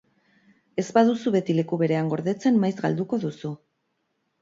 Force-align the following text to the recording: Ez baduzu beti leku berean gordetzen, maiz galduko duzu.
Ez 0.83 0.85
baduzu 0.95 1.35
beti 1.37 1.57
leku 1.59 1.81
berean 1.83 2.11
gordetzen, 2.17 2.61
maiz 2.67 2.75
galduko 2.83 3.25
duzu. 3.29 3.57